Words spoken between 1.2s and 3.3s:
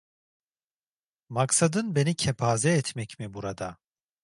Maksadın beni kepaze etmek